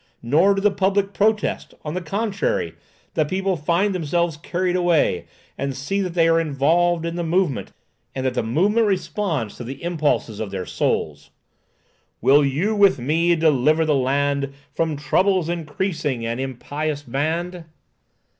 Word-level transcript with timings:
Nor 0.23 0.55
do 0.55 0.61
the 0.63 0.71
public 0.71 1.13
protest; 1.13 1.75
on 1.85 1.93
the 1.93 2.01
contrary, 2.01 2.73
the 3.13 3.23
people 3.23 3.55
find 3.55 3.93
themselves 3.93 4.35
carried 4.35 4.75
away, 4.75 5.25
and 5.59 5.77
see 5.77 6.01
that 6.01 6.15
they 6.15 6.27
are 6.27 6.39
involved 6.41 7.05
in 7.05 7.17
the 7.17 7.23
movement, 7.23 7.71
and 8.15 8.25
that 8.25 8.33
the 8.33 8.41
movement 8.41 8.87
responds 8.87 9.57
to 9.57 9.63
the 9.63 9.83
impulses 9.83 10.39
of 10.39 10.49
their 10.49 10.65
souls. 10.65 11.29
"Will 12.19 12.43
you, 12.43 12.73
with 12.75 12.97
me, 12.97 13.35
deliver 13.35 13.85
the 13.85 13.93
land, 13.93 14.53
From 14.73 14.97
troubles 14.97 15.49
increasing, 15.49 16.25
an 16.25 16.39
impious 16.39 17.03
band?" 17.03 17.65